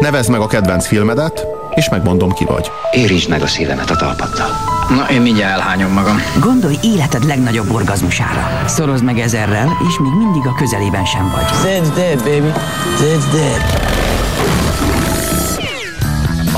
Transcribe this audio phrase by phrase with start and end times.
[0.00, 2.70] Nevezd meg a kedvenc filmedet, és megmondom ki vagy.
[2.90, 4.50] Érintsd meg a szívemet a talpaddal.
[4.88, 6.22] Na, én mindjárt elhányom magam.
[6.40, 8.62] Gondolj életed legnagyobb orgazmusára.
[8.66, 11.44] Szorozd meg ezerrel, és még mindig a közelében sem vagy.
[11.44, 12.52] That's dead, baby.
[13.00, 14.01] That's dead.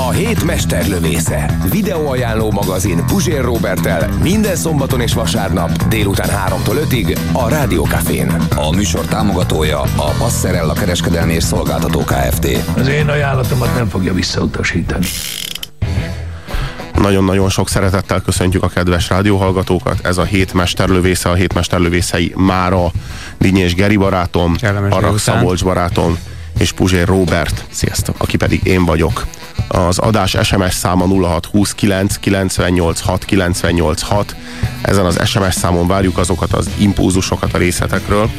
[0.05, 1.57] A hét mesterlövésze.
[1.71, 8.35] Videóajánló magazin Puzsér Robertel minden szombaton és vasárnap délután 3-tól 5-ig a Rádiókafén.
[8.55, 12.47] A műsor támogatója a Passerella kereskedelmi és szolgáltató Kft.
[12.77, 15.05] Az én ajánlatomat nem fogja visszautasítani.
[16.93, 19.99] Nagyon-nagyon sok szeretettel köszöntjük a kedves rádióhallgatókat.
[20.05, 22.91] Ez a hét mesterlövésze, a hét mesterlövészei Mára,
[23.37, 24.55] Dinyés Geri barátom,
[24.89, 26.17] Arak Szabolcs barátom
[26.57, 28.15] és Puzsér Robert, Sziasztok.
[28.17, 29.25] aki pedig én vagyok.
[29.67, 34.35] Az adás SMS száma 0629 986 986.
[34.81, 38.29] Ezen az SMS számon várjuk azokat az impulzusokat a részletekről,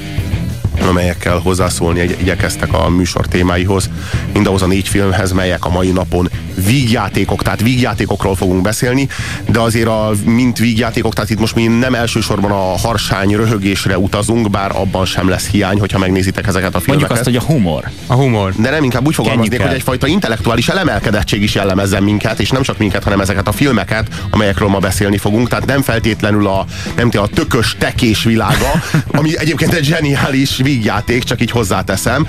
[0.89, 3.91] amelyekkel hozzászólni igy- igyekeztek a műsor témáihoz,
[4.33, 6.29] mindahhoz a négy filmhez, melyek a mai napon
[6.65, 9.09] vígjátékok, tehát vígjátékokról fogunk beszélni,
[9.51, 14.51] de azért a mint vígjátékok, tehát itt most mi nem elsősorban a harsány röhögésre utazunk,
[14.51, 17.09] bár abban sem lesz hiány, hogyha megnézitek ezeket a filmeket.
[17.09, 17.90] Mondjuk azt, hogy a humor.
[18.07, 18.52] A humor.
[18.57, 22.79] De nem inkább úgy fogalmaznék, hogy egyfajta intellektuális elemelkedettség is jellemezzen minket, és nem csak
[22.79, 25.48] minket, hanem ezeket a filmeket, amelyekről ma beszélni fogunk.
[25.48, 26.65] Tehát nem feltétlenül a,
[26.96, 28.70] nem a tökös tekés világa,
[29.18, 32.26] ami egyébként egy zseniális vígjáték, csak így hozzáteszem,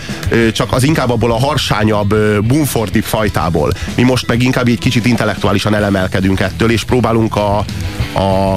[0.53, 3.71] csak az inkább abból a harsányabb, ö, bumfortibb fajtából.
[3.95, 7.65] Mi most meg inkább egy kicsit intellektuálisan elemelkedünk ettől, és próbálunk a,
[8.13, 8.55] a,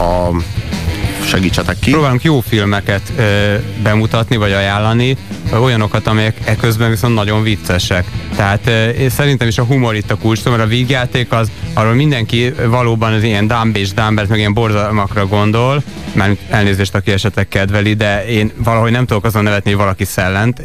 [0.00, 0.30] a
[1.30, 1.90] segítsetek ki.
[1.90, 5.16] Próbálunk jó filmeket ö, bemutatni, vagy ajánlani,
[5.52, 8.04] olyanokat, amelyek eközben viszont nagyon viccesek.
[8.36, 11.94] Tehát ö, én szerintem is a humor itt a kulcs, mert a vígjáték az, arról
[11.94, 17.48] mindenki valóban az ilyen dumb és dumbert, meg ilyen borzalmakra gondol, mert elnézést, aki esetleg
[17.48, 20.62] kedveli, de én valahogy nem tudok azon nevetni, hogy valaki szellent.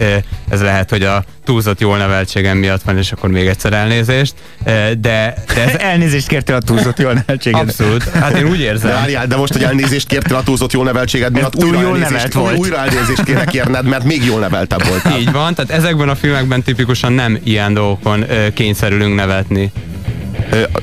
[0.50, 4.33] Ez lehet, hogy a túlzott jól neveltségem miatt van, és akkor még egyszer elnézést.
[4.63, 5.33] De, de
[5.66, 7.59] ez Elnézést kértél a túlzott jól neveltséged.
[7.59, 8.03] abszolút.
[8.09, 8.91] Hát én úgy De érzem.
[8.91, 12.11] várjál, de most, hogy elnézést kértél a túlzott jó neveltséged miatt, túl újra, jól elnézést,
[12.11, 12.57] nevelt volt.
[12.57, 15.19] újra elnézést kéne kérned, mert még jól neveltebb voltál.
[15.19, 19.71] Így van, tehát ezekben a filmekben tipikusan nem ilyen dolgokon ö, kényszerülünk nevetni.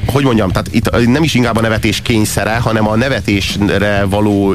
[0.06, 4.48] Hogy mondjam, tehát itt nem is inkább a nevetés kényszere, hanem a nevetésre való,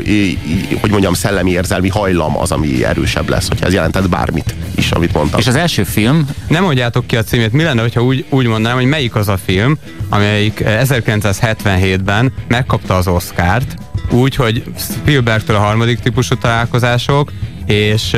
[0.81, 5.13] hogy mondjam, szellemi érzelmi hajlam az, ami erősebb lesz, hogyha ez jelentett bármit is, amit
[5.13, 5.39] mondtam.
[5.39, 8.77] És az első film, Nem mondjátok ki a címét, mi lenne, hogyha úgy, úgy mondanám,
[8.77, 9.77] hogy melyik az a film,
[10.09, 13.75] amelyik eh, 1977-ben megkapta az Oscárt,
[14.11, 17.31] úgy, hogy Spielbergtől a harmadik típusú találkozások,
[17.65, 18.11] és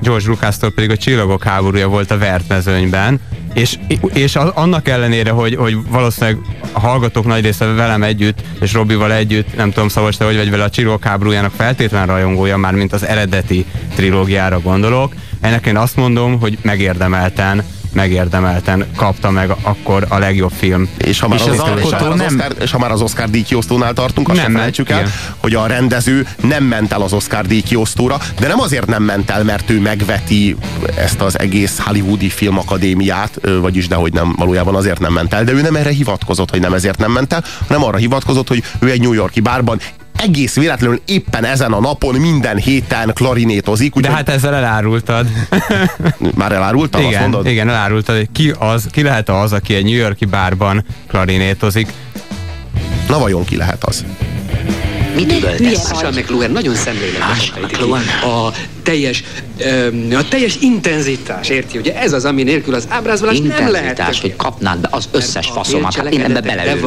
[0.00, 3.20] George Lucas-tól pedig a Csillagok háborúja volt a vertmezőnyben,
[3.54, 3.78] és,
[4.12, 6.38] és a- annak ellenére, hogy, hogy valószínűleg
[6.72, 10.50] a hallgatók nagy része velem együtt, és Robival együtt, nem tudom, Szabos, te hogy vagy
[10.50, 13.64] vele a Csillagok háborújának feltétlen rajongója, már mint az eredeti
[13.94, 15.14] trilógiára gondolok.
[15.40, 17.64] Ennek én azt mondom, hogy megérdemelten
[17.94, 20.88] megérdemelten kapta meg akkor a legjobb film.
[20.98, 23.00] és ha már, És az, az és, alkotó az nem- Oscar, és ha már az
[23.00, 25.12] Oscar díjkiosztónál tartunk, azt Nem felejtsük el, igen.
[25.38, 29.44] hogy a rendező nem ment el az Oscar díjkiosztóra, de nem azért nem ment el,
[29.44, 30.56] mert ő megveti
[30.96, 35.60] ezt az egész hollywoodi filmakadémiát, vagyis dehogy nem, valójában azért nem ment el, de ő
[35.60, 39.00] nem erre hivatkozott, hogy nem ezért nem ment el, hanem arra hivatkozott, hogy ő egy
[39.00, 39.80] New Yorki bárban
[40.16, 45.26] egész véletlenül éppen ezen a napon minden héten klarinétozik, De úgyhogy hát ezzel elárultad.
[46.34, 47.46] már elárultam, azt igen, mondod?
[47.46, 51.88] igen, elárultad, hogy ki, az, ki lehet az, aki egy New Yorki bárban klarinétozik.
[53.08, 54.04] Na vajon ki lehet az?
[55.14, 55.90] Mit üvöltesz?
[55.90, 58.02] Marshall McLuhan nagyon szemléletben Marshall fejti ki McLuhan.
[58.22, 58.52] a
[58.84, 59.24] teljes,
[60.12, 61.78] a teljes intenzitás, érti?
[61.78, 64.02] Ugye ez az, ami nélkül az ábrázolás nem lehet.
[64.20, 66.84] Hogy kapnád be az összes Mert faszomat, hát én ebbe beleülök.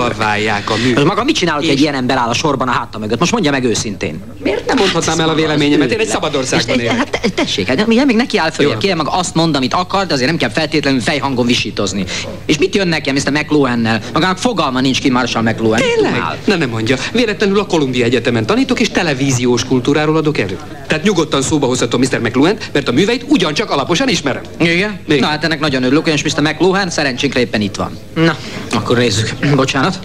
[0.69, 0.93] a mű.
[0.93, 3.19] Most maga mit csinál, hogy egy ilyen ember áll a sorban a háta mögött?
[3.19, 4.21] Most mondja meg őszintén.
[4.43, 5.91] Miért nem mondhatnám el a véleményemet?
[5.91, 6.97] Én egy szabad országban élek.
[6.97, 10.13] Hát te- tessék, hát még neki áll föl, kérem meg azt mond, amit akar, de
[10.13, 12.05] azért nem kell feltétlenül fejhangon visítozni.
[12.45, 13.31] És mit jön nekem, Mr.
[13.31, 14.01] McLuhannel?
[14.13, 15.79] Magának fogalma nincs ki Marshall McLuhan.
[15.79, 16.21] Tényleg?
[16.45, 16.95] Na nem mondja.
[17.11, 20.57] Véletlenül a Columbia Egyetemen tanítok, és televíziós kultúráról adok elő.
[20.87, 22.29] Tehát nyugodtan szóba hozhatom Mr.
[22.29, 24.41] McLuhan, mert a műveit ugyancsak alaposan ismerem.
[24.59, 24.99] Igen?
[25.07, 25.19] Még.
[25.19, 26.41] Na hát ennek nagyon örülök, és Mr.
[26.41, 27.97] McLuhan szerencsénkre éppen itt van.
[28.13, 28.37] Na,
[28.71, 29.33] akkor nézzük.
[29.55, 29.99] Bocsánat.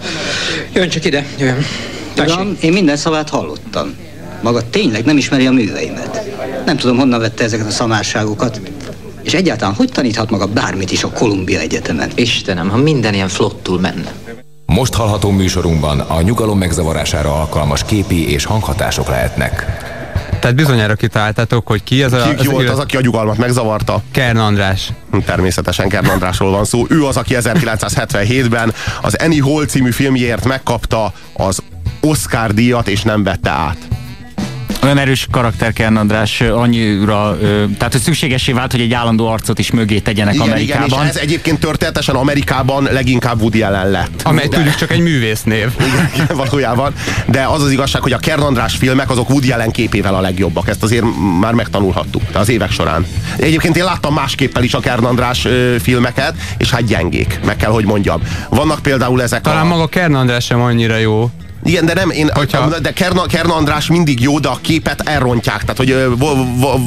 [0.73, 1.25] Jön csak ide.
[2.13, 2.35] Tessék.
[2.35, 3.95] Uram, én minden szavát hallottam.
[4.41, 6.21] Maga tényleg nem ismeri a műveimet.
[6.65, 8.61] Nem tudom, honnan vette ezeket a szamárságokat.
[9.23, 12.11] És egyáltalán hogy taníthat maga bármit is a Columbia Egyetemen?
[12.15, 14.11] Istenem, ha minden ilyen flottul menne.
[14.65, 19.65] Most hallható műsorunkban a nyugalom megzavarására alkalmas képi és hanghatások lehetnek.
[20.43, 22.21] Tehát bizonyára kitaláltátok, hogy ki ez a...
[22.29, 24.01] Ki, ki volt az, aki a nyugalmat megzavarta?
[24.11, 24.89] Kern András.
[25.25, 26.85] Természetesen Kern Andrásról van szó.
[26.89, 31.59] Ő az, aki 1977-ben az Annie Hall című filmjéért megkapta az
[32.01, 33.77] Oscar díjat, és nem vette át.
[34.83, 39.59] Olyan erős karakter Kern András annyira, ö, tehát hogy szükségesé vált, hogy egy állandó arcot
[39.59, 41.03] is mögé tegyenek Igen, igen, Amerikában.
[41.05, 44.21] és ez egyébként történetesen Amerikában leginkább Woody Allen lett.
[44.23, 45.69] Amely De- tudjuk csak egy művésznév.
[45.93, 46.93] Igen, igen, valójában.
[47.27, 50.67] De az az igazság, hogy a Kern András filmek azok Woody Allen képével a legjobbak.
[50.67, 51.05] Ezt azért
[51.39, 53.05] már megtanulhattuk az évek során.
[53.37, 55.47] Egyébként én láttam másképpel is a Kern András
[55.81, 58.21] filmeket, és hát gyengék, meg kell, hogy mondjam.
[58.49, 59.67] Vannak például ezek Talán a...
[59.67, 61.29] maga Kern András sem annyira jó.
[61.65, 65.59] Igen, de nem, én, Hogyha- de Kern, Kern András mindig jó, de a képet elrontják.
[65.61, 66.17] Tehát, hogy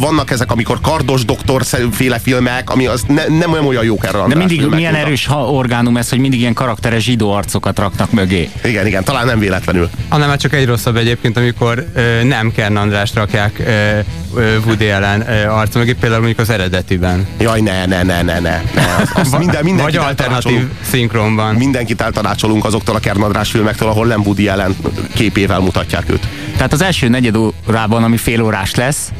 [0.00, 1.62] vannak ezek, amikor kardos doktor
[1.92, 4.94] féle filmek, ami az ne, nem, nem olyan jó Kern András De mindig filmek milyen
[4.94, 8.50] erős ha- orgánum ez, hogy mindig ilyen karakteres zsidó arcokat raknak mögé.
[8.64, 9.90] Igen, igen, talán nem véletlenül.
[10.08, 13.98] Annál már csak egy rosszabb egyébként, amikor ö, nem Kern Andrást rakják ö,
[14.40, 17.26] ö, Woody Allen ö, arca mögé, például mondjuk az eredetiben.
[17.40, 18.62] Jaj, ne, ne, ne, ne, ne.
[18.74, 18.84] ne.
[19.00, 21.54] Az, az minden, Vagy alternatív szinkronban.
[21.54, 26.26] mindenkit eltanácsolunk azoktól a Kern András filmektől, ahol nem Woody Allen képével mutatják őt.
[26.56, 27.36] Tehát az első negyed
[27.68, 29.12] órában, ami fél órás lesz,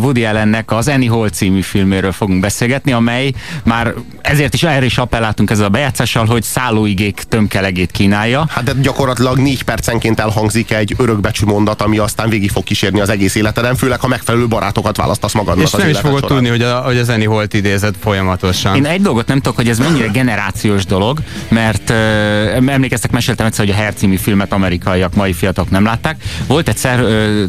[0.00, 3.32] Woody Allennek az Annie Hall című filméről fogunk beszélgetni, amely
[3.64, 8.46] már ezért is erre is appelláltunk ezzel a bejátszással, hogy szállóigék tömkelegét kínálja.
[8.48, 13.08] Hát de gyakorlatilag négy percenként elhangzik egy örökbecsű mondat, ami aztán végig fog kísérni az
[13.08, 16.36] egész életeden, főleg ha megfelelő barátokat választasz magadnak És az nem is fogod során.
[16.36, 18.76] tudni, hogy, a, hogy az Annie Holt idézett folyamatosan.
[18.76, 21.94] Én egy dolgot nem tudok, hogy ez mennyire generációs dolog, mert ö,
[22.66, 26.22] emlékeztek, meséltem egyszer, hogy a Hair című filmet amerikaiak, mai fiatalok nem látták.
[26.46, 27.44] Volt egyszer ö,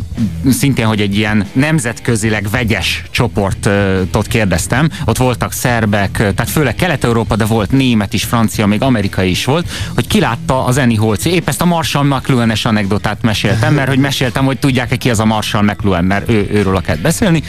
[0.50, 4.89] szintén, hogy egy ilyen nemzetközileg vegyes csoportot kérdeztem.
[5.06, 9.69] Ott voltak szerbek, tehát főleg Kelet-Európa, de volt német is, francia, még amerikai is volt,
[9.95, 11.25] hogy kilátta az Annie Holc.
[11.25, 15.25] Épp ezt a Marshall McLuhan-es anekdotát meséltem, mert hogy meséltem, hogy tudják-e ki az a
[15.25, 17.44] Marshall McLuhan, mert ő, őről kell beszélni.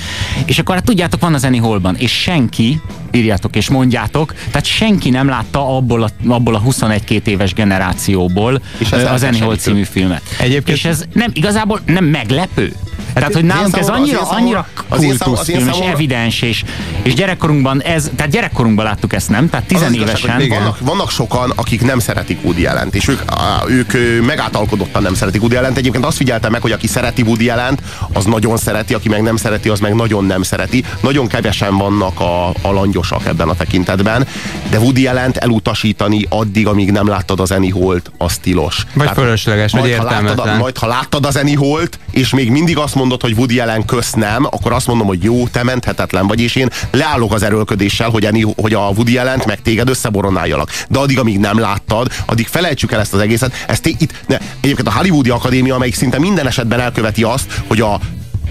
[0.45, 2.81] És akkor hát tudjátok, van az Annie Hallban, és senki,
[3.13, 8.93] írjátok és mondjátok, tehát senki nem látta abból a, abból a 21-2 éves generációból És
[8.93, 9.55] ez az elkeserítő.
[9.57, 10.23] című filmet.
[10.39, 12.73] Egyébként- És ez nem, igazából nem meglepő.
[13.15, 16.65] Tehát, hogy az nálunk ez az annyira, annyira az az kultuszfilm, és evidens, és,
[17.03, 19.49] és gyerekkorunkban ez, tehát gyerekkorunkban láttuk ezt, nem?
[19.51, 20.37] Tehát Az az igazság, tizenévesen.
[20.41, 25.03] hogy vannak, vannak sokan, akik nem szeretik Woody allen és ők, á, ők ö, megáltalkodottan
[25.03, 27.79] nem szeretik Woody allen Egyébként azt figyeltem meg, hogy aki szereti Woody allen
[28.13, 30.85] az nagyon szereti, aki meg nem szereti, az meg nagyon nem szereti.
[31.01, 34.27] Nagyon kevesen vannak a, a langyosak ebben a tekintetben,
[34.71, 38.87] de Woody allen elutasítani addig, amíg nem láttad az Annie Holt, az tilos.
[38.95, 40.57] Vagy fölösleges, vagy értelmetlen.
[40.57, 44.13] majd ha láttad az Annie Holt, és még mindig azt mondod, hogy Woody Allen kösz
[44.13, 48.25] nem, akkor azt mondom, hogy jó, te menthetetlen vagy, és én leállok az erőlködéssel, hogy,
[48.25, 50.71] Annie, hogy a Woody Allen meg téged összeboronáljalak.
[50.89, 53.65] De addig, amíg nem láttad, addig felejtsük el ezt az egészet.
[53.67, 58.01] Ezt itt, ne, egyébként a Hollywoodi Akadémia, amelyik szinte minden esetben elköveti azt, hogy a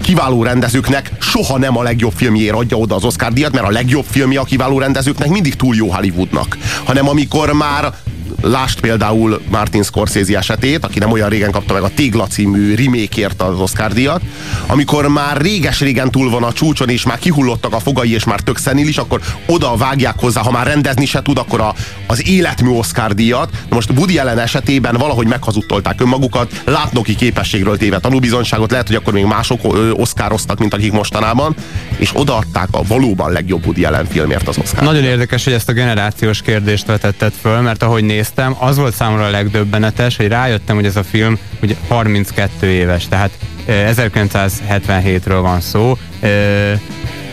[0.02, 4.04] kiváló rendezőknek soha nem a legjobb filmjéért adja oda az Oscar díjat, mert a legjobb
[4.10, 6.58] filmje a kiváló rendezőknek mindig túl jó Hollywoodnak.
[6.84, 7.94] Hanem amikor már
[8.40, 13.30] Lást például Martin Scorsese esetét, aki nem olyan régen kapta meg a Tégla című remake
[13.36, 14.20] az Oscar díjat,
[14.66, 18.58] amikor már réges-régen túl van a csúcson, és már kihullottak a fogai, és már tök
[18.58, 21.74] szenilis, akkor oda vágják hozzá, ha már rendezni se tud, akkor a,
[22.06, 23.50] az életmű Oscar díjat.
[23.68, 29.12] Na most Woody Allen esetében valahogy meghazudtolták önmagukat, látnoki képességről téve tanúbizonyságot, lehet, hogy akkor
[29.12, 29.60] még mások
[29.92, 31.54] oszkároztak, mint akik mostanában,
[31.96, 34.82] és odaadták a valóban legjobb Woody Allen filmért az Oscar.
[34.82, 39.24] Nagyon érdekes, hogy ezt a generációs kérdést vetetted föl, mert ahogy néztem, az volt számomra
[39.24, 43.30] a legdöbbenetes, hogy rájöttem, hogy ez a film ugye 32 éves, tehát
[43.66, 45.98] eh, 1977-ről van szó,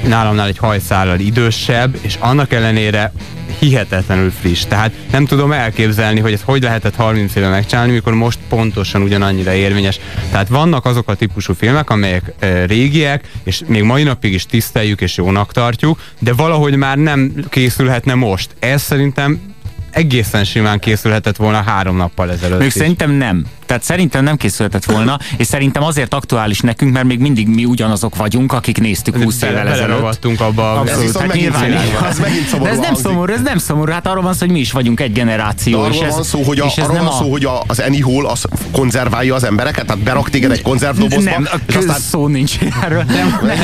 [0.08, 3.12] nálamnál egy hajszállal idősebb, és annak ellenére
[3.60, 4.66] hihetetlenül friss.
[4.66, 9.54] Tehát nem tudom elképzelni, hogy ez hogy lehetett 30 éve megcsinálni, mikor most pontosan ugyanannyira
[9.54, 10.00] érvényes.
[10.32, 15.02] Tehát vannak azok a típusú filmek, amelyek e, régiek, és még mai napig is tiszteljük
[15.02, 18.50] és jónak tartjuk, de valahogy már nem készülhetne most.
[18.60, 19.56] Ez szerintem
[19.98, 22.74] egészen simán készülhetett volna három nappal ezelőtt Még is.
[22.74, 23.46] szerintem nem.
[23.68, 28.16] Tehát szerintem nem készülhetett volna, és szerintem azért aktuális nekünk, mert még mindig mi ugyanazok
[28.16, 30.40] vagyunk, akik néztük 20 Bele- évvel ezelőtt.
[30.42, 31.62] abba a- Abszolút, viszont hát nyilván.
[31.62, 32.06] szomorú.
[32.10, 33.06] Ez megint De ez nem hangzik.
[33.06, 35.82] szomorú, ez nem szomorú, hát arról van szó, hogy mi is vagyunk egy generáció.
[35.82, 37.32] De és arról ez, van szó, hogy, a, és ez arról nem van a- szó,
[37.32, 41.48] hogy a, az Annie Hall az konzerválja az embereket, tehát berak téged egy konzervdobozba, Nem,
[41.52, 43.04] a és aztán szó nincs erről.
[43.08, 43.58] Nem, nem,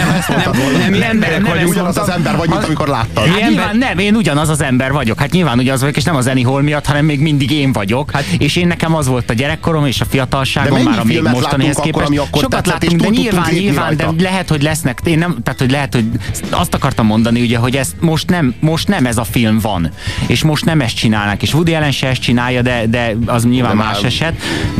[0.89, 3.25] nem, nem, nem, vagyunk, ugyanaz az ember vagy, mint amikor láttad.
[3.25, 5.19] Hát nyilván nem, én ugyanaz az ember vagyok.
[5.19, 8.11] Hát nyilván ugyanaz vagyok, és nem az Annie Hall miatt, hanem még mindig én vagyok.
[8.11, 11.03] Hát, és én nekem az volt a gyerekkorom és a De fiatalságom mennyi már a
[11.03, 12.07] még mostanihez akkor, képest.
[12.07, 14.21] ami akkor Sokat láttunk, de nyilván, nyilván, de rajta?
[14.23, 16.05] lehet, hogy lesznek, én nem, tehát hogy lehet, hogy
[16.49, 19.89] azt akartam mondani, ugye, hogy ezt most nem, most nem ez a film van,
[20.27, 23.77] és most nem ezt csinálnak, és Woody Allen se ezt csinálja, de, de az nyilván
[23.77, 24.33] De más már- eset,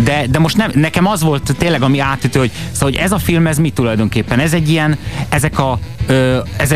[0.03, 3.20] de, de most nem, nekem az volt tényleg, ami átütő, hogy, szóval, hogy ez a
[3.20, 4.39] film, ez mi tulajdonképpen?
[4.39, 4.98] Ez egy ilyen,
[5.29, 6.74] ezek a, ö, ez,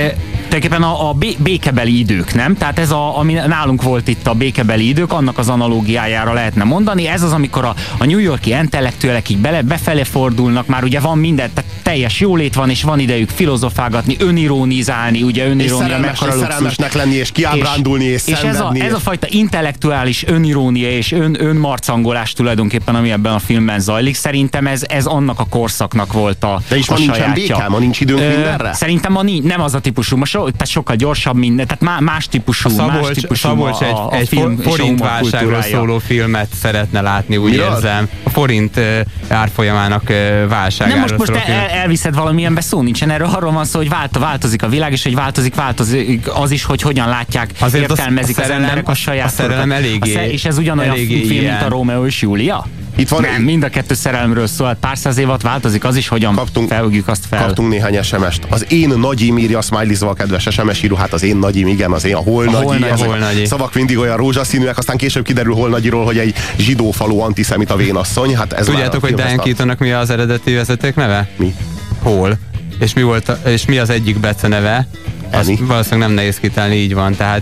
[0.48, 2.58] tulajdonképpen a, a bé- békebeli idők, nem?
[2.58, 7.08] Tehát ez, a, ami nálunk volt itt a békebeli idők, annak az analógiájára lehetne mondani.
[7.08, 11.18] Ez az, amikor a, a New Yorki intellektuelek így bele, befele fordulnak, már ugye van
[11.18, 16.40] minden, tehát teljes jólét van, és van idejük filozofálgatni, önironizálni, ugye És önirónia mekkora és
[16.40, 21.38] szerelmesnek lenni, és kiábrándulni, és, és ez a, ez a fajta intellektuális önirónia és ön,
[21.40, 26.62] önmarcangolás tulajdonképpen, ami ebben a filmben zajlik, szerintem ez, ez annak a korszaknak volt a
[26.68, 27.56] De is a ma nincsen sajátja.
[27.56, 27.70] béke?
[27.70, 28.74] Ma nincs időnk mindenre?
[28.74, 32.00] Szerintem ma nincs, nem az a típusú, ma so, tehát sokkal gyorsabb minden, tehát má,
[32.00, 35.98] más típusú, A más Szabolcs, típusú Szabolcs egy, a, a egy film forint válságról szóló
[35.98, 37.72] filmet szeretne látni, úgy Miről?
[37.74, 38.10] érzem.
[38.24, 41.58] A forint uh, árfolyamának uh, válságáról Nem most, most film.
[41.60, 45.04] el, elviszed valamilyenbe, szó nincsen, erről arról van szó, hogy vált, változik a világ, és
[45.04, 48.90] hogy változik, változik az is, hogy hogyan látják, Azért az- értelmezik a az szerelem- emberek
[48.90, 51.64] a saját a szerelem eléggé- a És ez ugyanolyan eléggé film, mint ilyen.
[51.64, 52.66] a Rómeó és Júlia?
[52.96, 56.08] Itt van, Nem, mind a kettő szerelemről szól, hát pár száz évad változik, az is,
[56.08, 57.46] hogyan Kaptunk- felhúgjuk azt fel.
[57.46, 58.46] Kaptunk néhány SMS-t.
[58.50, 59.96] Az én nagyim írja a smiley
[60.28, 62.66] kedves SMS író, hát az én nagyim, igen, az én, a hol nagyi.
[62.66, 62.92] Holnagyi.
[62.92, 63.46] ezek a Holnagyi.
[63.46, 68.36] Szavak mindig olyan rózsaszínűek, aztán később kiderül hol nagyiról, hogy egy zsidó falu antiszemita vénasszony.
[68.36, 69.36] Hát ez Tudjátok, a hogy Diane.
[69.36, 71.30] Keatonnak mi az eredeti vezeték neve?
[71.36, 71.56] Mi?
[72.02, 72.38] Hol.
[72.80, 74.88] És mi, volt a, és mi az egyik beceneve?
[75.32, 77.16] Az valószínűleg nem nehéz kitalálni, így van.
[77.16, 77.42] Tehát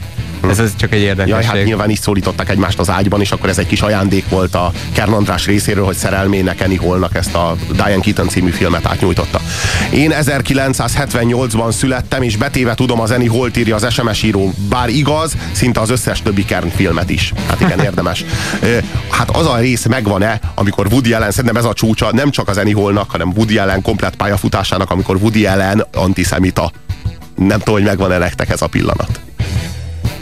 [0.50, 1.34] ez, ez csak egy érdekesség.
[1.34, 4.56] Jaj, hát nyilván is szólítottak egymást az ágyban, és akkor ez egy kis ajándék volt
[4.56, 9.40] a Kern András részéről, hogy szerelmének Eni Holnak ezt a Diane Keaton című filmet átnyújtotta.
[9.90, 15.36] Én 1978-ban születtem, és betéve tudom, az Eni Holt írja az SMS író, bár igaz,
[15.52, 17.34] szinte az összes többi Kern filmet is.
[17.48, 18.26] Hát igen, érdemes.
[19.10, 22.58] Hát az a rész megvan-e, amikor Woody Allen, szerintem ez a csúcsa nem csak az
[22.58, 26.72] Eni Holnak, hanem Woody Allen komplett pályafutásának, amikor Woody Allen antiszemita.
[27.36, 29.20] Nem tudom, hogy megvan-e nektek ez a pillanat.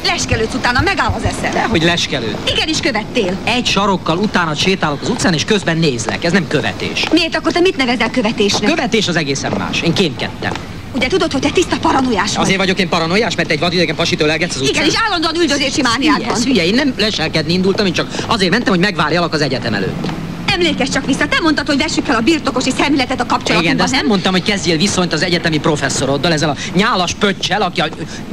[0.06, 1.58] Leskelődsz utána, megáll az eszed.
[1.58, 2.36] Hogy leskelő.
[2.48, 3.38] Igenis követtél.
[3.44, 6.24] Egy sarokkal utána sétálok az utcán, és közben nézlek.
[6.24, 7.06] Ez nem követés.
[7.12, 8.70] Miért akkor te mit nevezel A követésnek?
[8.70, 9.82] követés az egészen más.
[9.82, 10.52] Én kémkedtem.
[10.96, 12.44] Ugye tudod, hogy te tiszta paranoiás vagy?
[12.44, 14.74] Azért vagyok én paranoiás, mert egy vadidegen pasit ölelgetsz az utcán.
[14.76, 16.42] Igen, és állandóan üldözési mániád van.
[16.42, 20.08] hülye, én nem leselkedni indultam, én csak azért mentem, hogy megvárjalak az egyetem előtt.
[20.54, 23.84] Emlékezz csak vissza, te mondtad, hogy vessük fel a birtokosi szemléletet a kapcsolatunkban, Igen, de
[23.84, 24.10] azt nem nem?
[24.10, 27.88] mondtam, hogy kezdjél viszonyt az egyetemi professzoroddal, ezzel a nyálas pöccsel, aki a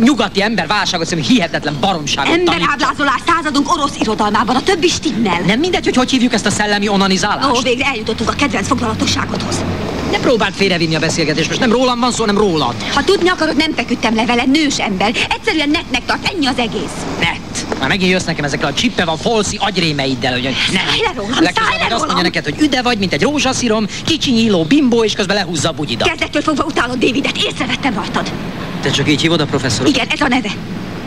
[0.05, 2.35] nyugati ember válságot szemű hihetetlen baromságot.
[2.35, 5.41] Emberábrázolás századunk orosz irodalmában, a többi stimmel.
[5.47, 7.59] Nem mindegy, hogy hogy hívjuk ezt a szellemi onanizálást.
[7.59, 9.65] Ó, végre eljutottunk a kedvenc foglalatosságodhoz.
[10.11, 12.75] Ne próbáld félrevinni a beszélgetést, most nem rólam van szó, nem rólad.
[12.95, 15.13] Ha tudni akarod, nem feküdtem le vele, nős ember.
[15.29, 16.97] Egyszerűen netnek tart, ennyi az egész.
[17.21, 17.50] Net.
[17.81, 20.51] Már megint jössz nekem ezekkel a csippe van folszi agyrémeiddel, hogy ne.
[20.51, 24.65] Szállj le rólam, Legközelebb azt mondja neked, hogy üde vagy, mint egy rózsaszírom, kicsi nyíló
[24.65, 26.09] bimbó, és közben lehúzza a bugyidat.
[26.09, 28.33] Kezdettől fogva utálod Davidet, észrevettem rajtad.
[28.81, 29.89] Te csak így hívod a professzorot?
[29.89, 30.51] Igen, ez a neve.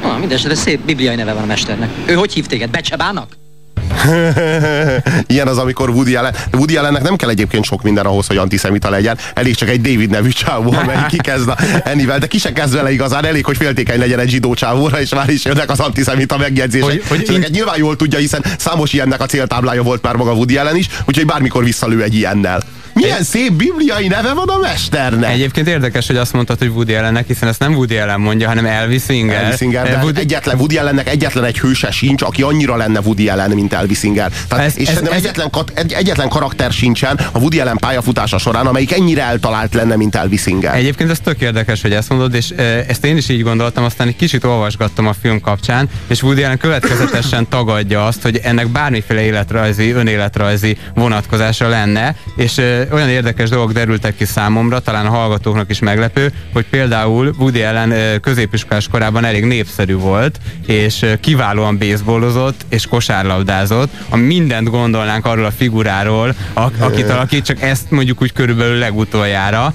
[0.01, 1.89] Ah, mindesetre szép bibliai neve van a mesternek.
[2.05, 2.69] Ő hogy hív téged?
[2.69, 3.42] Becsebának?
[5.27, 8.89] Ilyen az, amikor Woody Allen, Woody Allennek nem kell egyébként sok minden ahhoz, hogy antiszemita
[8.89, 9.17] legyen.
[9.33, 12.91] Elég csak egy David nevű csávó, amely kikezd a ennivel, de ki se kezd vele
[12.91, 16.87] igazán, elég, hogy féltékeny legyen egy zsidó csávóra, és már is jönnek az antiszemita megjegyzések.
[16.89, 20.57] Hogy- hogy in- nyilván jól tudja, hiszen számos ilyennek a céltáblája volt már maga Woody
[20.57, 22.61] Allen is, úgyhogy bármikor visszalő egy ilyennel.
[22.93, 25.31] Milyen szép bibliai neve van a mesternek!
[25.31, 28.65] Egyébként érdekes, hogy azt mondtad, hogy Woody Allennek, hiszen ezt nem Woody Allen mondja, hanem
[28.65, 29.43] Elvis Singer.
[29.43, 32.99] Elvis Singer, de Eh, Woody- egyetlen, Woody Allennek egyetlen egy hőse sincs, aki annyira lenne
[32.99, 34.31] Woody Allen, mint Elvis Singer.
[34.47, 38.37] Tehát, Ez- és ez- szerintem ez- egyetlen, egy, egyetlen karakter sincsen a Woody Allen pályafutása
[38.37, 40.75] során, amelyik ennyire eltalált lenne, mint Elvis Singer.
[40.75, 44.07] Egyébként ez tök érdekes, hogy ezt mondod, és e, ezt én is így gondoltam, aztán
[44.07, 49.21] egy kicsit olvasgattam a film kapcsán, és Woody Allen következetesen tagadja azt, hogy ennek bármiféle
[49.21, 55.69] életrajzi, önéletrajzi vonatkozása lenne, és e, olyan érdekes dolgok derültek ki számomra, talán a hallgatóknak
[55.69, 62.65] is meglepő, hogy például Woody Allen e, középiskolás korában elég népszerű volt, és kiválóan baseballozott,
[62.69, 66.35] és kosárlabdázott, a mindent gondolnánk arról a figuráról,
[66.79, 69.73] akit alakít, csak ezt mondjuk úgy körülbelül legutoljára.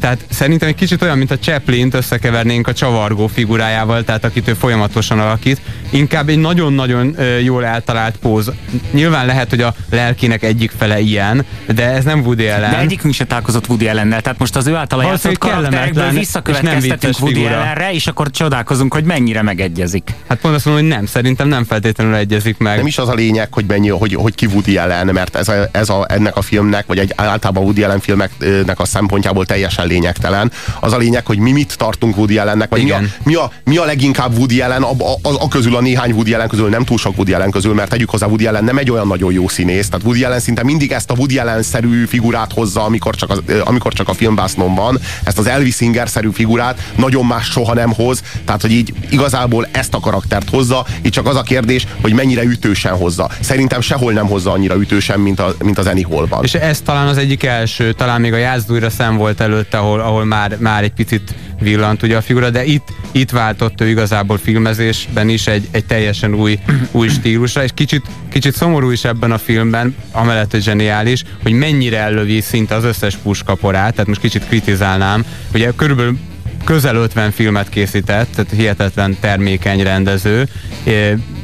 [0.00, 4.54] Tehát szerintem egy kicsit olyan, mint a Chaplin-t összekevernénk a csavargó figurájával, tehát akit ő
[4.54, 5.60] folyamatosan alakít.
[5.90, 8.52] Inkább egy nagyon-nagyon jól eltalált póz.
[8.90, 12.70] Nyilván lehet, hogy a lelkének egyik fele ilyen, de ez nem Woody Allen.
[12.70, 17.34] De egyikünk se találkozott Woody Allennel, tehát most az ő általa játszott karakterekből visszakövetkeztetünk Woody
[17.34, 17.56] figura.
[17.60, 20.14] Allenre, és akkor csodálkozunk, hogy mennyire megegyezik.
[20.28, 22.76] Hát pont azt mondom, hogy nem, szerintem nem feltétlenül egyezik meg.
[22.76, 25.68] Nem is az a lényeg, hogy mennyi, hogy, hogy ki Woody Allen, mert ez, a,
[25.72, 30.52] ez a, ennek a filmnek, vagy egy általában Woody Allen filmeknek a szempontjából teljesen lényegtelen.
[30.80, 33.76] Az a lényeg, hogy mi mit tartunk Woody Allennek, vagy mi a, mi, a, mi
[33.76, 36.84] a leginkább Woody Allen, a, a, a, a közül a néhány Woody Allen közül, nem
[36.84, 39.48] túl sok Woody Allen közül, mert tegyük hozzá, Woody Allen nem egy olyan nagyon jó
[39.48, 43.42] színész, tehát Woody Allen szinte mindig ezt a Woody Allen-szerű figurát hozza, amikor csak, az,
[43.64, 48.22] amikor csak a filmbásznon van, ezt az Elvis Singer-szerű figurát nagyon más soha nem hoz,
[48.44, 52.42] tehát hogy így igazából ezt a karaktert hozza, itt csak az a kérdés, hogy mennyire
[52.42, 53.30] ütősen hozza.
[53.40, 56.44] Szerintem sehol nem hozza annyira ütősen, mint, a, mint az Annie Hallban.
[56.44, 60.00] És ez talán az egyik első, talán még a Játszd újra szem volt előtte, ahol,
[60.00, 64.38] ahol már, már egy picit villant ugye a figura, de itt, itt váltott ő igazából
[64.38, 66.58] filmezésben is egy, egy teljesen új,
[66.90, 71.98] új stílusra, és kicsit, kicsit szomorú is ebben a filmben, amellett, hogy zseniális, hogy mennyire
[71.98, 76.18] ellövi szinte az összes puskaporát, tehát most kicsit kritizálnám, ugye körülbelül
[76.64, 80.48] közel 50 filmet készített, tehát hihetetlen termékeny rendező.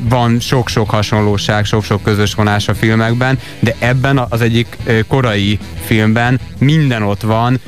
[0.08, 4.76] Van sok-sok hasonlóság, sok-sok közös vonás a filmekben, de ebben az egyik
[5.08, 7.60] korai filmben minden ott van.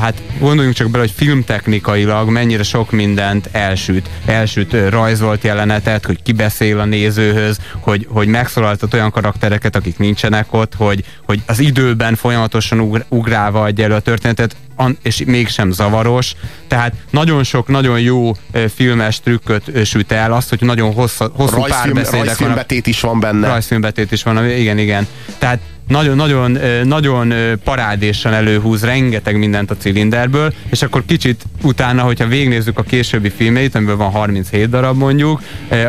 [0.00, 4.08] Hát gondoljunk csak bele, hogy filmtechnikailag mennyire sok mindent elsüt.
[4.26, 10.74] Elsüt rajzolt jelenetet, hogy kibeszél a nézőhöz, hogy, hogy megszólaltat olyan karaktereket, akik nincsenek ott,
[10.74, 14.56] hogy, hogy az időben folyamatosan ugrálva adja elő a történetet,
[15.02, 16.34] és mégsem zavaros.
[16.68, 18.32] Tehát nagyon sok, nagyon jó
[18.74, 23.48] filmes trükköt süt el, azt, hogy nagyon hossza, hosszú Rajzfilm, párbeszédek rajzfilmbetét is van benne.
[23.48, 25.06] Rajzfilmbetét is van, igen, igen.
[25.38, 32.78] Tehát nagyon-nagyon nagyon parádésan előhúz rengeteg mindent a cilinderből, és akkor kicsit utána, hogyha végnézzük
[32.78, 35.42] a későbbi filmeit, amiből van 37 darab mondjuk,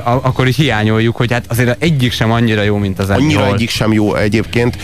[0.03, 3.93] akkor is hiányoljuk, hogy hát azért egyik sem annyira jó, mint az Annyira egyik sem
[3.93, 4.77] jó egyébként.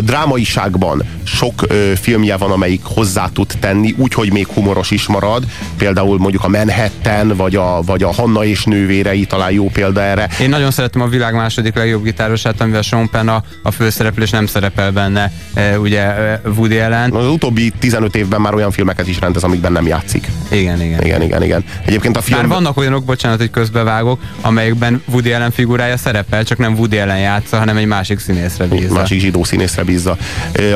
[0.00, 1.66] Drámaiságban sok
[2.00, 5.44] filmje van, amelyik hozzá tud tenni, úgyhogy még humoros is marad.
[5.78, 10.28] Például mondjuk a Manhattan, vagy a, vagy a Hanna és nővérei talán jó példa erre.
[10.40, 14.30] Én nagyon szeretem a világ második legjobb gitárosát, amivel Sean Penn a, a főszereplő, és
[14.30, 17.12] nem szerepel benne e, ugye e, Woody Allen.
[17.12, 20.28] Az utóbbi 15 évben már olyan filmeket is rendez, amikben nem játszik.
[20.50, 21.02] Igen, igen.
[21.04, 21.64] Igen, igen, igen.
[21.86, 22.38] Egyébként a film...
[22.38, 27.18] Már vannak olyanok, bocsánat, hogy közbevágok, amelyekben Woody Allen figurája szerepel, csak nem Woody Allen
[27.18, 28.94] játsza, hanem egy másik színészre bízza.
[28.94, 30.16] Másik zsidó színészre bízza.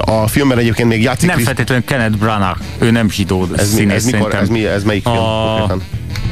[0.00, 1.28] A filmben egyébként még játszik...
[1.28, 4.82] Nem feltétlenül Kenneth Branagh, ő nem zsidó ez színész mi, ez, mikor, ez, mi, ez
[4.82, 5.82] melyik film?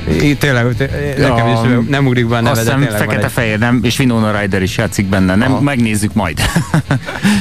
[0.07, 0.11] A...
[0.11, 0.65] Én tényleg,
[1.19, 4.77] nekem is nem ugrik be a neve, Azt hiszem fekete-fehér, nem, és Winona Ryder is
[4.77, 5.53] játszik benne, nem?
[5.53, 5.61] Aha.
[5.61, 6.41] Megnézzük majd.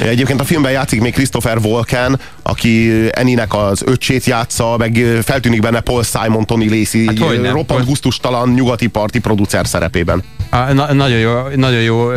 [0.01, 5.79] Egyébként a filmben játszik még Christopher Walken, aki Eninek az öcsét játsza, meg feltűnik benne
[5.79, 10.23] Paul Simon, Tony Lacey, hát roppant gusztustalan nyugati parti producer szerepében.
[10.49, 12.07] A, na, nagyon jó, nagyon jó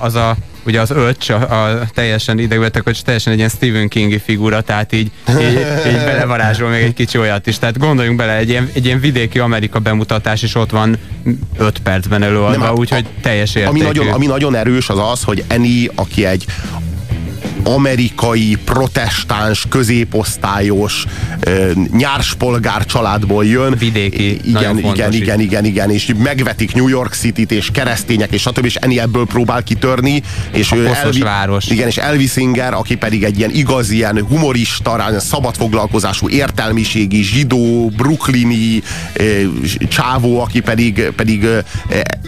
[0.00, 4.18] az a ugye az öcs, a, a teljesen idegületek öcs, teljesen egy ilyen Stephen Kingi
[4.18, 7.58] figura, tehát így, így, így belevarázsol még egy kicsi olyat is.
[7.58, 10.98] Tehát gondoljunk bele, egy ilyen, egy ilyen vidéki Amerika bemutatás is ott van
[11.58, 13.76] 5 percben előadva, úgyhogy teljes értékű.
[13.76, 16.46] Ami nagyon, ami nagyon erős az az, hogy Eni, aki egy
[17.64, 21.04] amerikai, protestáns, középosztályos,
[21.96, 23.74] nyárspolgár családból jön.
[23.78, 24.38] Vidéki.
[24.44, 28.64] Igen, igen, igen, igen, igen, és megvetik New York City-t, és keresztények, és stb.
[28.64, 30.22] és Eni ebből próbál kitörni.
[30.52, 31.66] És a Elvi, város.
[31.66, 38.82] Igen, és Elvis Singer, aki pedig egy ilyen igazi, ilyen humorista, szabadfoglalkozású, értelmiségi, zsidó, brooklyni
[39.88, 41.46] csávó, aki pedig, pedig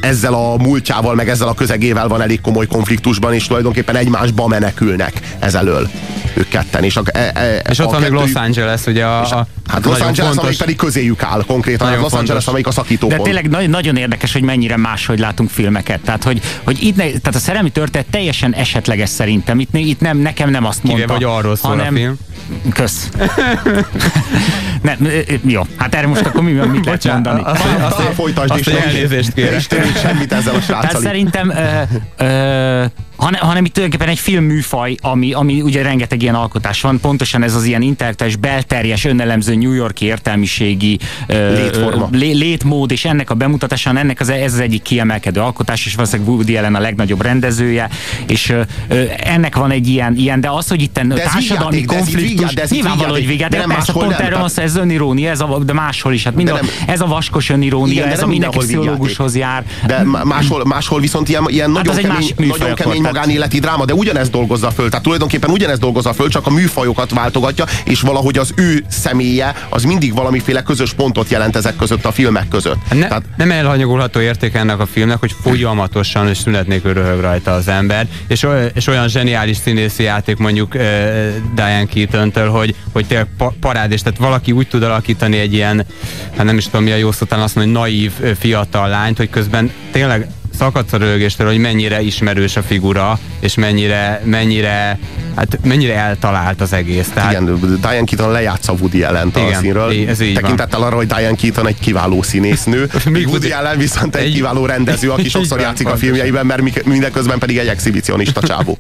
[0.01, 5.26] ezzel a múltjával, meg ezzel a közegével van elég komoly konfliktusban, és tulajdonképpen egymásba menekülnek
[5.39, 5.89] ezelől
[6.35, 6.85] ők ketten.
[6.85, 10.01] És, a, e, e, és ott van még Los Angeles, ugye a, a Hát Los
[10.01, 11.87] Angeles, fontos, amelyik pedig közéjük áll konkrétan.
[11.87, 12.29] Nagyon Los fontos.
[12.29, 16.01] Angeles, amelyik a szakító De tényleg nagyon, nagyon érdekes, hogy mennyire máshogy látunk filmeket.
[16.01, 19.61] Tehát, hogy, hogy itt ne, tehát a szerelmi történet teljesen esetleges szerintem.
[19.61, 21.15] Itt, itt nem, nekem nem azt mondta.
[21.15, 22.19] Kivéve, arról szól hanem, a film.
[22.73, 23.09] Kösz.
[24.83, 24.97] ne,
[25.45, 27.43] jó, hát erre most akkor mi, mit lehet mondani?
[27.45, 29.55] Azt, azt, azt, folytasd, és elnézést kérek.
[29.55, 29.67] És
[30.01, 30.81] semmit ezzel a sráccal.
[30.81, 32.85] Tehát szerintem ö, ö,
[33.17, 37.55] hanem, hanem itt tulajdonképpen egy filmműfaj, ami, ami ugye rengeteg ilyen alkotás van, pontosan ez
[37.55, 40.99] az ilyen intellektuális, belterjes, önelemző New Yorki értelmiségi
[41.29, 42.09] Létforma.
[42.13, 46.33] Lé, létmód, és ennek a bemutatása, ennek az, ez az egyik kiemelkedő alkotás, és valószínűleg
[46.33, 47.89] Woody Allen a legnagyobb rendezője,
[48.27, 48.55] és
[48.89, 51.01] ö, ennek van egy ilyen, ilyen de az, hogy itt
[51.33, 54.77] társadalmi konfliktus, de ez nyilvánvaló, hogy vigyáték, de, de persze pont nem, erről szó, ez
[54.77, 58.27] önirónia, ez a, de máshol is, hát minden, ez a vaskos önirónia, igen, ez a
[58.27, 59.65] mindenki pszichológushoz jár.
[59.87, 64.31] De máshol, máshol viszont ilyen, ilyen hát nagyon, kemény, nagyon kemény magánéleti dráma, de ugyanezt
[64.31, 64.89] dolgozza föl.
[64.89, 69.83] Tehát tulajdonképpen ugyanezt dolgozza föl, csak a műfajokat váltogatja, és valahogy az ő személye az
[69.83, 72.79] mindig valamiféle közös pontot jelent ezek között a filmek között.
[72.91, 77.53] Ne, Tehát, nem elhanyagolható érték ennek a filmnek, hogy folyamatosan és szünet nélkül röhög rajta
[77.53, 80.83] az ember, és, és olyan zseniális színészi játék mondjuk uh,
[81.55, 83.29] Diane keaton hogy, hogy tényleg
[83.61, 85.87] parád, és tehát valaki úgy tud alakítani egy ilyen,
[86.37, 89.71] hát nem is tudom mi a jó szó, azt mondani, naív fiatal lányt, hogy közben
[89.93, 94.99] tényleg szakadsz a rögéstől, hogy mennyire ismerős a figura, és mennyire, mennyire,
[95.37, 97.09] hát mennyire eltalált az egész.
[97.15, 97.31] Tehát...
[97.31, 100.09] Igen, Diane Keaton lejátsza Woody allen a színről.
[100.09, 100.89] Ez így Tekintettel van.
[100.89, 105.11] arra, hogy Diane Keaton egy kiváló színésznő, míg Woody Allen viszont egy, egy kiváló rendező,
[105.11, 108.79] aki sokszor játszik a filmjeiben, mert mindeközben pedig egy exhibicionista csávó.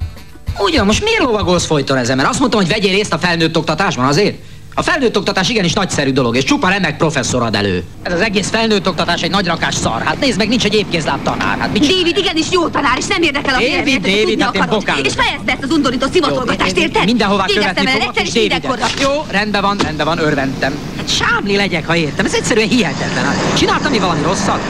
[0.58, 2.16] Ugyan, most miért lovagolsz folyton ezen?
[2.16, 4.36] Mert azt mondtam, hogy vegyél részt a felnőtt oktatásban azért?
[4.78, 7.84] A felnőtt oktatás igenis nagyszerű dolog, és csupa remek professzor ad elő.
[8.02, 10.02] Ez az egész felnőtt oktatás egy nagy rakás szar.
[10.02, 11.58] Hát nézd meg, nincs egy épkézláb tanár.
[11.58, 14.64] Hát mit David igenis jó tanár, és nem érdekel a David, David, tudni hát én
[14.68, 17.04] bokán És fejezte ezt az undorító szimatolgatást, érted?
[17.04, 18.86] Mindenhová követni vele fogok, és mindenkorra.
[19.00, 20.78] Jó, rendben van, rendben van, örventem.
[20.96, 22.24] Hát sámli legyek, ha értem.
[22.24, 23.24] Ez egyszerűen hihetetlen.
[23.24, 24.60] Hát Csináltam mi valami rosszat?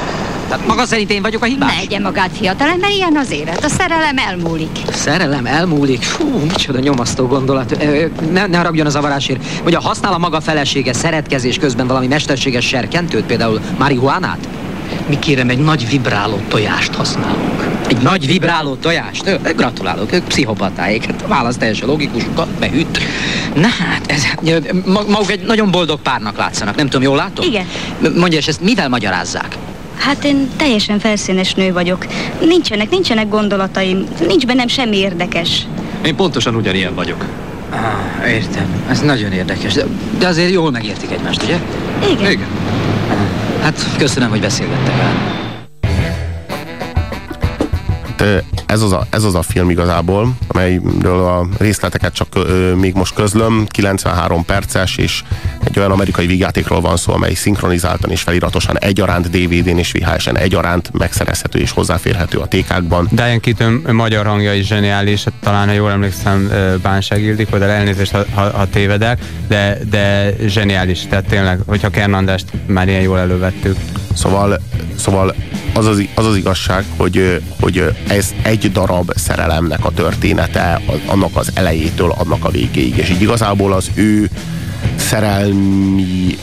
[0.48, 1.74] Tehát maga szerint én vagyok a hibás?
[1.74, 3.64] Ne egye magát fiatalember, ilyen az élet.
[3.64, 4.78] A szerelem elmúlik.
[4.92, 6.02] Szerelem elmúlik.
[6.02, 7.76] Fú, micsoda nyomasztó gondolat.
[8.32, 9.44] Ne, ne haragudjon a zavarásért.
[9.62, 14.48] Vagy a használ a maga felesége szeretkezés közben valami mesterséges serkentőt, például marihuánát?
[15.08, 17.64] Mi kérem, egy nagy vibráló tojást használunk.
[17.88, 19.26] Egy nagy vibráló tojást?
[19.26, 21.04] Ö, Gratulálok, ők pszichopatáik.
[21.04, 22.22] Hát a válasz teljesen logikus,
[22.58, 22.98] beüt.
[23.54, 24.22] Na hát, ez,
[24.84, 26.76] maguk egy nagyon boldog párnak látszanak.
[26.76, 27.46] Nem tudom, jól látom?
[27.46, 27.66] Igen.
[28.16, 29.56] Mondja, és ezt mivel magyarázzák?
[29.96, 32.06] Hát én teljesen felszínes nő vagyok.
[32.40, 34.06] Nincsenek, nincsenek gondolataim.
[34.26, 35.66] Nincs bennem semmi érdekes.
[36.04, 37.24] Én pontosan ugyanilyen vagyok.
[37.70, 38.84] Ah, értem.
[38.90, 39.72] Ez nagyon érdekes.
[39.72, 39.84] De,
[40.18, 41.58] de azért jól megértik egymást, ugye?
[42.12, 42.30] Igen.
[42.30, 42.46] Igen.
[43.62, 45.34] Hát köszönöm, hogy beszélgettek el.
[48.18, 52.94] Ö, Ez az, a, ez az a film igazából, amelyről a részleteket csak ö, még
[52.94, 55.22] most közlöm, 93 perces, és
[55.64, 60.90] egy olyan amerikai vígjátékról van szó, amely szinkronizáltan és feliratosan egyaránt DVD-n és VHS-en egyaránt
[60.92, 63.08] megszerezhető és hozzáférhető a tékákban.
[63.10, 66.50] Diane Keaton magyar hangja is zseniális, talán, ha jól emlékszem,
[66.82, 72.46] Bánság Ildikó, de elnézést, ha, ha, ha tévedek, de, de zseniális, tehát tényleg, hogyha Kernandást
[72.66, 73.76] már ilyen jól elővettük.
[74.14, 74.60] Szóval,
[74.98, 75.34] szóval
[75.76, 81.50] az, az, az az igazság, hogy, hogy ez egy darab szerelemnek a története, annak az
[81.54, 82.96] elejétől, annak a végéig.
[82.96, 84.30] És így igazából az ő
[84.96, 86.38] szerelmi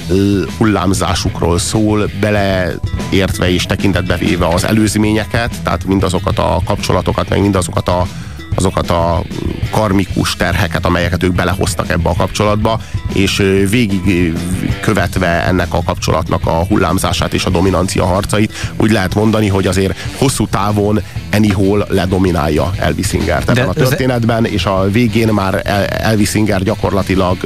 [0.58, 8.08] hullámzásukról szól, beleértve és tekintetbe véve az előzményeket, tehát mindazokat a kapcsolatokat, meg mindazokat a
[8.56, 9.24] azokat a
[9.72, 12.80] karmikus terheket, amelyeket ők belehoztak ebbe a kapcsolatba,
[13.14, 13.38] és
[13.70, 14.34] végig
[14.82, 19.98] követve ennek a kapcsolatnak a hullámzását és a dominancia harcait, úgy lehet mondani, hogy azért
[20.18, 21.02] hosszú távon
[21.42, 26.64] Hall ledominálja Elvis Singert ebben De a történetben, és a végén már El- Elvis Singer
[26.64, 27.38] gyakorlatilag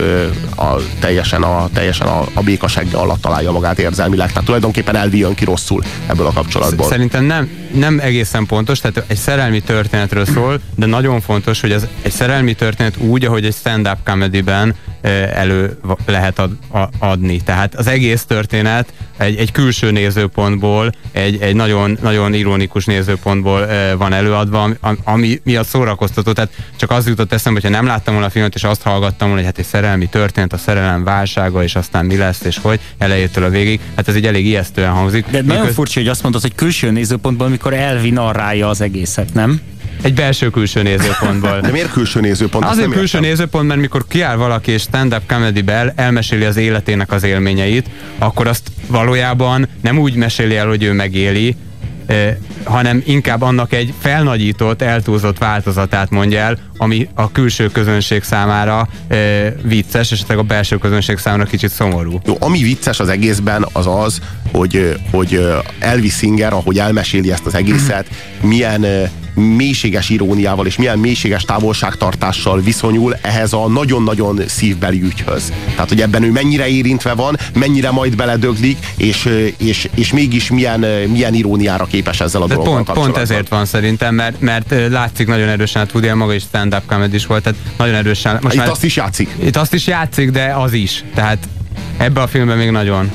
[0.56, 4.28] a, teljesen, a, teljesen a, a békasegge alatt találja magát érzelmileg.
[4.28, 6.88] Tehát tulajdonképpen Elvi jön ki rosszul ebből a kapcsolatból.
[6.88, 11.88] Szerintem nem, nem egészen pontos, tehát egy szerelmi történetről szól, de nagyon fontos, hogy ez
[12.02, 14.76] egy szerelmi történet úgy, ahogy egy stand-up comedyben
[15.34, 16.52] elő lehet ad,
[17.00, 17.42] adni.
[17.42, 23.68] Tehát az egész történet egy, egy külső nézőpontból, egy, egy nagyon, nagyon ironikus nézőpontból
[23.98, 24.70] van előadva,
[25.04, 26.32] ami, miatt szórakoztató.
[26.32, 29.36] Tehát csak az jutott eszembe, hogyha nem láttam volna a filmet, és azt hallgattam volna,
[29.36, 33.44] hogy hát egy szerelmi történet, a szerelem válsága, és aztán mi lesz, és hogy elejétől
[33.44, 33.80] a végig.
[33.96, 35.26] Hát ez egy elég ijesztően hangzik.
[35.26, 39.34] De nagyon Miköz- furcsa, hogy azt mondod, hogy külső nézőpontból, amikor Elvi narrálja az egészet,
[39.34, 39.62] nem?
[40.02, 41.60] Egy belső-külső nézőpontból.
[41.62, 42.64] De miért külső nézőpont?
[42.64, 43.30] Azt Azért külső értem.
[43.30, 48.48] nézőpont, mert mikor kiáll valaki és stand-up comedybe el, elmeséli az életének az élményeit, akkor
[48.48, 51.56] azt valójában nem úgy meséli el, hogy ő megéli,
[52.64, 59.54] hanem inkább annak egy felnagyított, eltúlzott változatát mondja el, ami a külső közönség számára eh,
[59.62, 62.20] vicces, és esetleg a belső közönség számára kicsit szomorú.
[62.26, 64.20] Jó, ami vicces az egészben az az,
[64.58, 65.48] hogy, hogy
[65.80, 68.08] Elvis Singer, ahogy elmeséli ezt az egészet,
[68.42, 68.86] milyen
[69.34, 75.54] mélységes iróniával és milyen mélységes távolságtartással viszonyul ehhez a nagyon-nagyon szívbeli ügyhöz.
[75.72, 80.80] Tehát, hogy ebben ő mennyire érintve van, mennyire majd beledöglik, és, és, és mégis milyen,
[81.10, 85.28] milyen iróniára képes ezzel a De dologgal pont, pont ezért van szerintem, mert, mert látszik
[85.28, 88.40] nagyon erősen, hát Woody maga is stand-up comedy is volt, tehát nagyon erősen.
[88.52, 89.30] Itt azt is játszik.
[89.44, 91.04] Itt azt is játszik, de az is.
[91.14, 91.38] Tehát
[91.98, 93.12] ebbe a filmben még nagyon.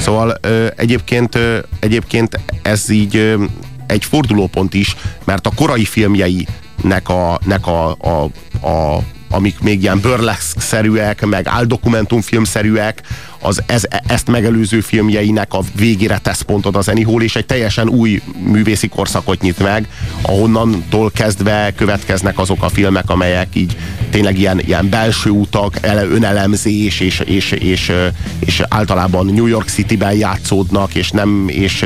[0.00, 3.44] Szóval ö, egyébként, ö, egyébként ez így ö,
[3.86, 8.22] egy fordulópont is, mert a korai filmjeinek a, nek a, a,
[8.66, 13.02] a amik még ilyen burlesque-szerűek, meg áldokumentumfilmszerűek,
[13.40, 18.22] az ez, ezt megelőző filmjeinek a végére tesz pontot az Annie és egy teljesen új
[18.38, 19.88] művészi korszakot nyit meg,
[20.22, 23.76] ahonnantól kezdve következnek azok a filmek, amelyek így
[24.10, 27.92] tényleg ilyen, ilyen belső utak, ele, önelemzés, és, és, és,
[28.38, 31.84] és általában New York City-ben játszódnak, és nem, és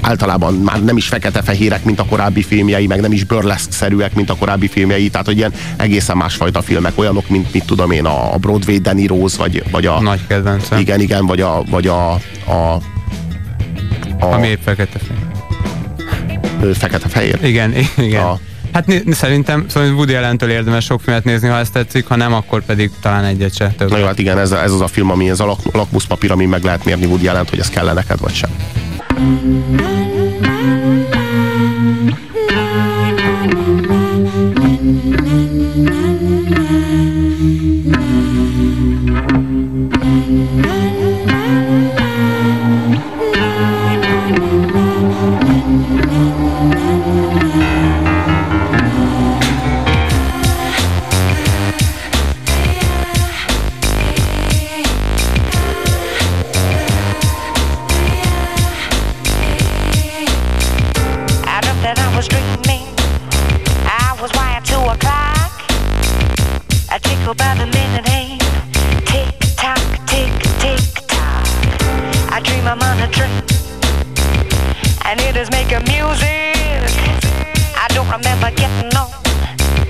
[0.00, 4.34] általában már nem is fekete-fehérek, mint a korábbi filmjei, meg nem is burlesque-szerűek, mint a
[4.34, 8.78] korábbi filmjei, tehát hogy ilyen egészen másfajta filmek, olyanok, mint mit tudom én, a Broadway
[8.78, 10.00] Danny Rose, vagy, vagy a...
[10.00, 10.78] Nagy kedvencem.
[10.78, 12.12] Igen, igen, vagy a, vagy a,
[12.44, 12.52] a,
[14.20, 15.16] a Ami épp fekete fény.
[16.62, 17.38] ö, fekete-fehér.
[17.44, 18.22] Igen, igen.
[18.24, 18.38] A-
[18.72, 22.32] Hát né- szerintem szóval Woody Allentől érdemes sok filmet nézni, ha ezt tetszik, ha nem,
[22.32, 23.74] akkor pedig talán egyet se.
[23.78, 23.90] Több.
[23.90, 26.46] Na jó, hát igen, ez, ez az a film, ami ez a lak, lakmuszpapír, ami
[26.46, 28.50] meg lehet mérni Woody Allent, hogy ez kell neked, vagy sem.
[62.28, 62.86] dreaming.
[63.84, 65.52] I was wired to a clock,
[66.92, 68.40] a tickle by the minute hand.
[69.06, 71.46] Tick tock, tick tick tock.
[72.30, 73.42] I dream I'm on a train
[75.04, 76.92] and it is making music.
[77.76, 79.10] I don't remember getting on.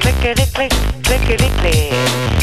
[0.00, 0.72] Clickety click,
[1.02, 2.37] clickety click.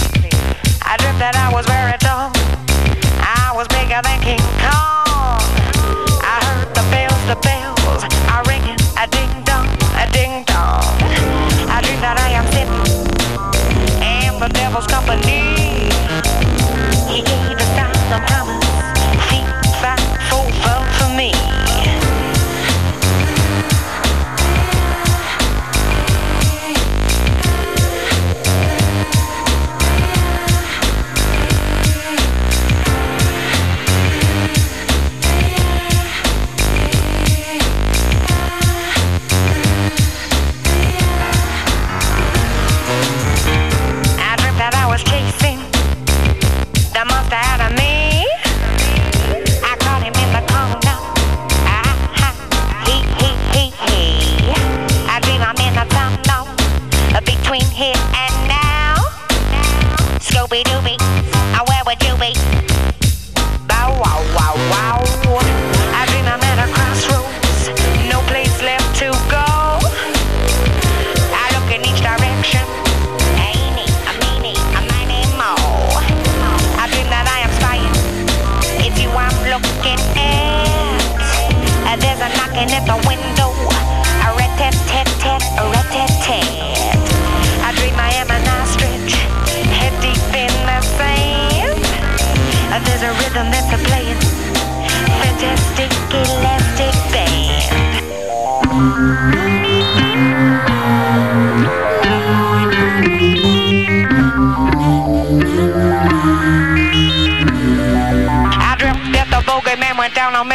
[14.88, 15.25] Stop it.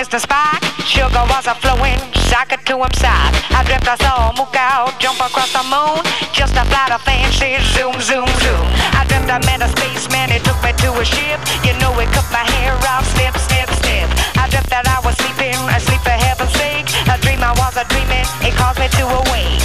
[0.01, 0.19] Mr.
[0.19, 0.65] Spot.
[0.83, 3.37] Sugar was a flowing, shocker to him side.
[3.53, 6.01] I dreamt I saw a mook out, jump across the moon.
[6.33, 8.65] Just a flight of fancy, zoom, zoom, zoom.
[8.97, 11.39] I dreamt I met a spaceman, he took me to a ship.
[11.63, 13.69] You know, he cut my hair off, snip, snip,
[14.51, 16.91] dreamt that I was sleeping, asleep for heaven's sake.
[17.07, 19.63] A dream I was a dreaming, it caused me to awake.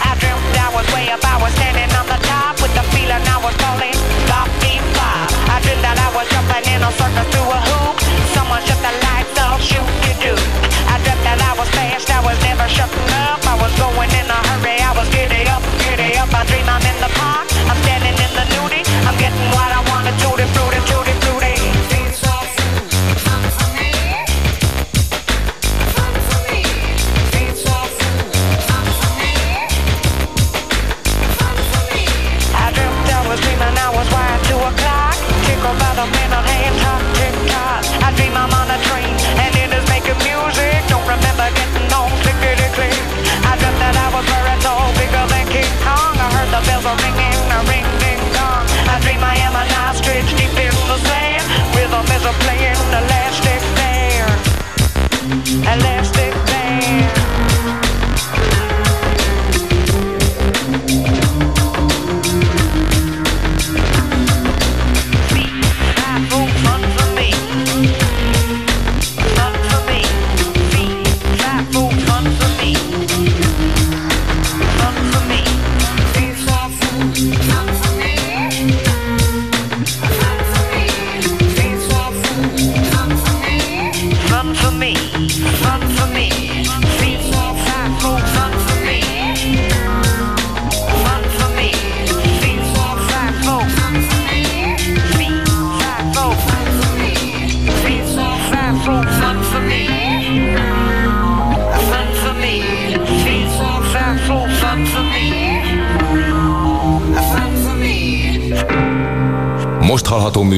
[0.00, 3.20] I dreamt I was way up, I was standing on the top with the feeling
[3.28, 3.92] I was falling.
[5.52, 8.00] I dreamt that I was jumping in a circus through a hoop.
[8.32, 10.34] Someone shut the lights off, shoot, you do.
[10.88, 13.21] I dreamt that I was fast, I was never shut up.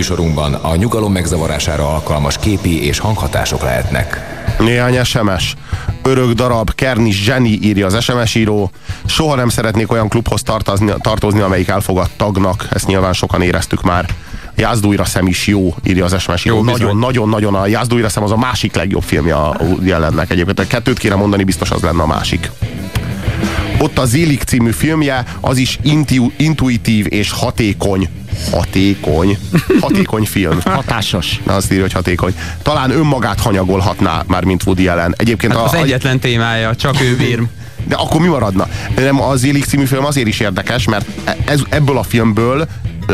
[0.09, 4.21] műsorunkban a nyugalom megzavarására alkalmas képi és hanghatások lehetnek.
[4.59, 5.55] Néhány SMS.
[6.03, 8.71] Örök darab, Kerni Zseni írja az SMS író.
[9.07, 12.67] Soha nem szeretnék olyan klubhoz tartozni, tartozni amelyik elfogad tagnak.
[12.71, 14.07] Ezt nyilván sokan éreztük már.
[14.57, 16.63] Jázdújra szem is jó, írja az SMS író.
[16.63, 20.59] Nagyon-nagyon-nagyon a Jázdújra szem az a másik legjobb filmje a jelennek egyébként.
[20.59, 22.51] A kettőt kéne mondani, biztos az lenne a másik.
[23.85, 28.09] Ott a Zélik című filmje, az is intu, intuitív és hatékony.
[28.51, 29.39] Hatékony.
[29.81, 30.61] Hatékony film.
[30.81, 31.41] Hatásos.
[31.47, 32.35] Na, azt írja, hogy hatékony.
[32.63, 35.15] Talán önmagát hanyagolhatná már, mint Woody Allen.
[35.19, 37.43] Egyébként Hát a, az egyetlen témája, csak ő bír.
[37.89, 38.69] de akkor mi maradna?
[38.97, 41.07] Nem, az Élik című film azért is érdekes, mert
[41.45, 42.69] ez, ebből a filmből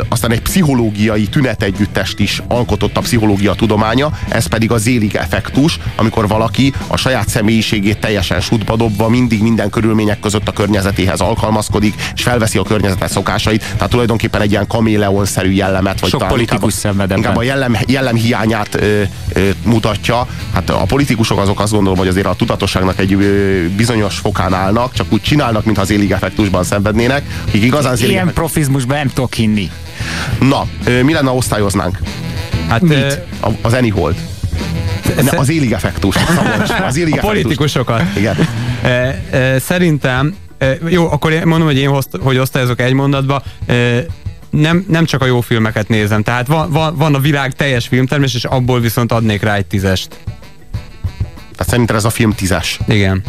[0.09, 6.29] aztán egy pszichológiai tünetegyüttest is alkotott a pszichológia tudománya, ez pedig a zélig effektus, amikor
[6.29, 12.22] valaki a saját személyiségét teljesen sútba dobva mindig minden körülmények között a környezetéhez alkalmazkodik, és
[12.22, 17.16] felveszi a környezetet szokásait, tehát tulajdonképpen egy ilyen kaméleon-szerű jellemet, vagy Sok talán politikus inkább,
[17.16, 20.26] inkább a jellem, jellem hiányát ö, ö, mutatja.
[20.55, 24.92] Hát a politikusok azok azt gondolom, hogy azért a tudatosságnak egy ö, bizonyos fokán állnak,
[24.92, 29.35] csak úgy csinálnak, mintha az élig effektusban szenvednének, akik igazán Ilyen effektus- profizmusban nem tudok
[29.35, 29.70] hinni.
[30.40, 30.66] Na,
[31.02, 31.98] mi lenne, ha osztályoznánk?
[32.68, 33.20] Hát, Mit?
[33.40, 34.16] A, az Anyholt.
[35.22, 36.16] Ne, az élig effektus.
[36.88, 38.02] Az élig a politikusokat.
[38.16, 38.37] Igen.
[38.83, 38.88] E,
[39.30, 44.04] e, szerintem, e, jó, akkor én mondom, hogy én hoszt, hogy osztályozok egy mondatba, e,
[44.50, 48.35] nem, nem csak a jó filmeket nézem, tehát van, van, van a világ teljes filmtermés,
[48.35, 50.16] és abból viszont adnék rá egy tízest.
[51.56, 52.78] Tehát szerinted ez a film tízes.
[52.88, 53.22] Igen.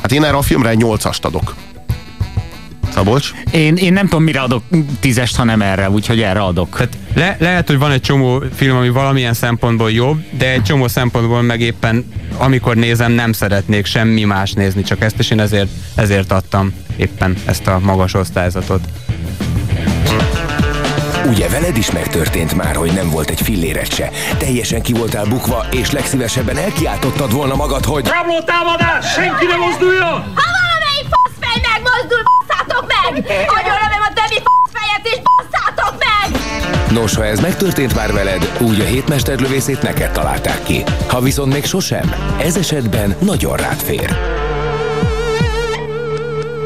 [0.00, 1.54] Hát én erre a filmre egy nyolcast adok.
[2.94, 3.30] Szabolcs?
[3.50, 4.62] Én, én nem tudom, mire adok
[5.00, 6.76] tízest, ha nem erre, úgyhogy erre adok.
[6.76, 10.88] Tehát le, lehet, hogy van egy csomó film, ami valamilyen szempontból jobb, de egy csomó
[10.88, 12.04] szempontból meg éppen
[12.40, 17.36] amikor nézem, nem szeretnék semmi más nézni, csak ezt, és én ezért, ezért adtam éppen
[17.46, 18.80] ezt a magas osztályzatot.
[21.26, 24.10] Ugye veled is megtörtént már, hogy nem volt egy filléret se.
[24.38, 28.06] Teljesen ki voltál bukva, és legszívesebben elkiáltottad volna magad, hogy...
[28.06, 29.12] Rabló támadás!
[29.12, 30.12] Senki ne mozduljon!
[30.12, 32.22] Ha valamelyik faszfej megmozdul,
[32.70, 33.24] basszátok meg!
[33.48, 36.40] Agyonlövöm a többi faszfejet és basszátok meg!
[36.90, 40.84] Nos, ha ez megtörtént már veled, úgy a hétmesterlövészét neked találták ki.
[41.08, 44.16] Ha viszont még sosem, ez esetben nagyon rád fér.